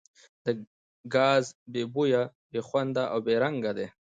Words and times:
دا 0.43 0.51
ګاز 1.13 1.45
بې 1.71 1.83
بویه، 1.93 2.23
بې 2.51 2.61
خونده 2.67 3.03
او 3.11 3.19
بې 3.25 3.35
رنګه 3.43 3.71
دی. 3.77 3.87